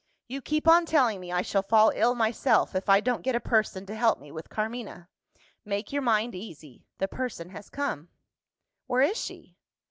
[0.27, 3.39] You keep on telling me I shall fall ill myself, if I don't get a
[3.39, 5.09] person to help me with Carmina.
[5.63, 8.09] Make your mind easy the person has come."
[8.87, 9.57] "Where is she?"